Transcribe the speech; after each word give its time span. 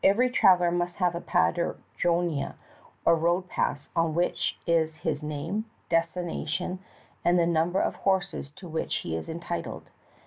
Every 0.03 0.31
traveler 0.31 0.71
must 0.71 0.95
have 0.95 1.13
a 1.13 1.21
paderojnia 1.21 2.55
or 3.05 3.15
road 3.15 3.47
pass 3.47 3.89
on 3.95 4.15
which 4.15 4.57
is 4.65 4.97
his 5.01 5.21
name, 5.21 5.65
destination, 5.91 6.79
and 7.23 7.37
the 7.37 7.45
number 7.45 7.79
of 7.79 7.93
horses 7.97 8.49
to 8.55 8.67
which 8.67 8.95
he 9.01 9.15
is 9.15 9.29
entitled. 9.29 9.91